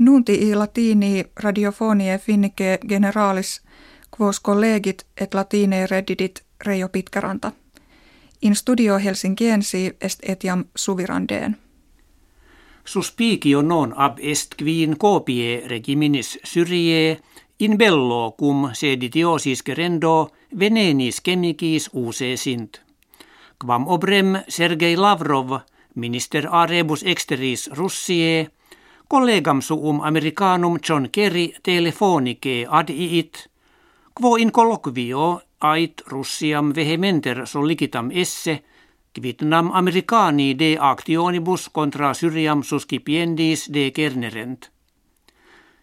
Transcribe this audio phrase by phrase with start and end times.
[0.00, 3.60] Nunti i latini radiofonie finnike generalis
[4.16, 7.52] quos collegit et latine reddidit Reijo Pitkäranta.
[8.42, 11.56] In studio Helsinkiensi est etiam suvirandeen.
[12.84, 17.20] Suspicio non ab est quin copie regiminis Syrie
[17.58, 22.80] in bello cum seditiosis gerendo venenis chemicis use sint.
[23.64, 25.60] Quam obrem Sergei Lavrov,
[25.94, 28.48] minister a rebus exteris Russie,
[29.10, 33.50] collegam suum americanum John Kerry telefonike ad iit,
[34.14, 38.62] quo in colloquio ait Russiam vehementer sollicitam esse,
[39.12, 44.70] quitnam americani de actionibus contra Syriam suscipiendis de kernerent.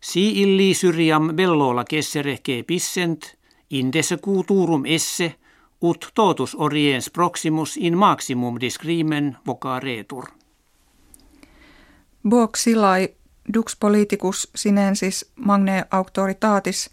[0.00, 3.34] Si illi Syriam bellola kessere ke pissent,
[3.70, 5.34] indesse culturum esse,
[5.82, 10.30] ut totus oriens proximus in maximum discrimen vocaretur.
[12.26, 13.16] Boxilai
[13.54, 16.90] dux politicus sinensis magne auctoritatis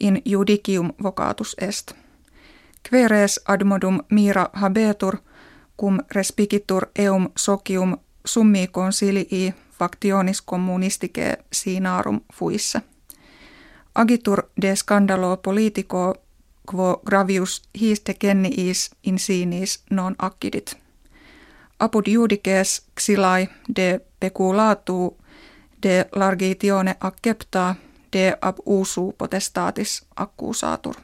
[0.00, 1.92] in judicium vocatus est.
[2.90, 5.16] Queres admodum mira habetur
[5.76, 12.80] cum respigitur eum socium summi consilii factionis communistike sinarum fuisse.
[13.94, 16.14] Agitur de scandalo politico
[16.70, 20.76] quo gravius histe kenniis insinis non accidit.
[21.78, 25.16] Apud judices xilai de peculatu
[25.82, 27.76] de largitione accepta
[28.12, 30.94] de ab usu potestatis accusatur.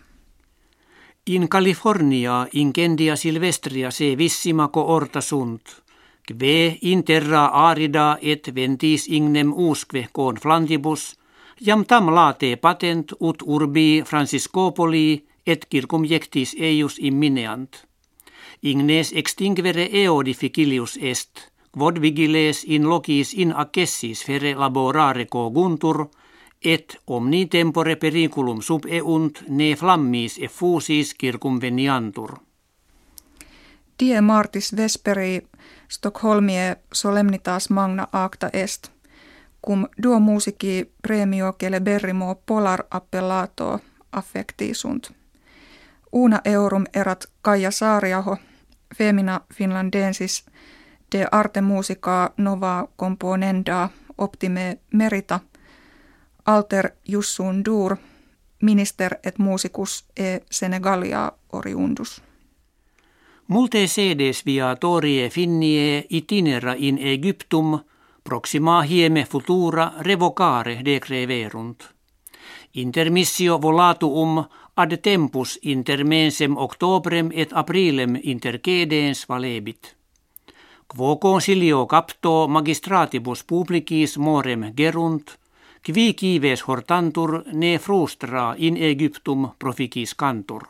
[1.26, 5.82] In California incendia silvestria se vissimaco orta sunt,
[6.26, 11.18] kve in terra arida et ventis ignem usque con flantibus,
[11.60, 16.04] jam tam late patent ut urbi Franciscopoli et circum
[16.58, 17.86] eius immineant.
[18.62, 26.06] Ignes extinguere eo difficilius est, quod vigiles in locis in accessis fere laborare coguntur,
[26.64, 32.36] et omni tempore periculum sub eunt ne flammis effusis circum veniantur.
[34.00, 35.42] Die martis vesperi
[35.88, 38.90] Stockholmie solemnitas magna acta est,
[39.66, 43.80] cum duo musici premio celeberrimo polar appellato
[44.12, 45.10] affecti sunt.
[46.12, 48.36] Una eurum erat Kaija Saariaho,
[48.96, 50.44] femina finlandensis
[51.12, 53.88] de arte musica nova componenda
[54.18, 55.40] optime merita,
[56.46, 57.96] alter jussun dur,
[58.62, 62.22] minister et musicus e Senegalia oriundus.
[63.46, 67.78] Multe sedes via torie finnie itinera in Egyptum
[68.24, 71.94] proxima hieme futura revocare decreverunt.
[72.74, 74.44] Intermissio volatuum
[74.74, 79.97] ad tempus inter mensem octobrem et aprilem intercedens valebit.
[80.96, 85.30] Quo consilio capto magistratibus publicis morem gerunt,
[85.84, 90.62] qui kives hortantur ne frustra in Egyptum proficis cantur.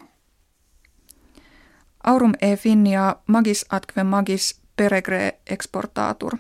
[2.05, 6.39] Aurum e finnia magis atque magis peregre exportatur.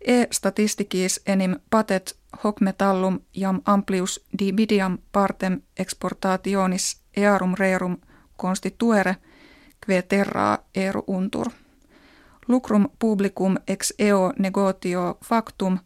[0.00, 7.96] E statisticis enim patet hoc metallum jam amplius dividiam partem exportationis earum rerum
[8.36, 9.16] constituere,
[9.86, 11.63] que terra eru untur.
[12.48, 15.78] Lucrum publicum ex eo negotio factum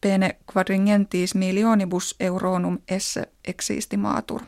[0.00, 4.40] pene quadringentis milionibus euronum esse existimatur.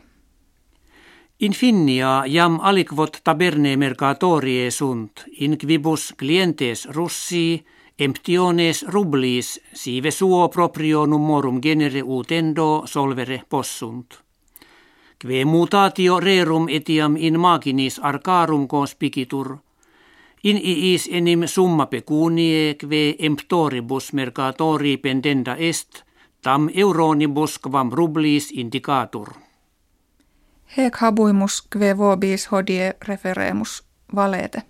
[1.39, 7.65] Infinia jam aliquot taberne mercatorie sunt, in quibus clientes russi
[7.99, 14.19] emptiones rublis sive suo proprio numorum genere utendo solvere possunt.
[15.19, 19.57] Kve mutatio rerum etiam in maginis arcarum conspicitur,
[20.45, 26.03] in iis enim summa pecunie kve emptoribus mercatori pendenda est,
[26.41, 29.33] tam euronibus quam rublis indicatur.
[30.77, 33.83] Hec habuimus kve vobis hodie referemus
[34.15, 34.61] valete.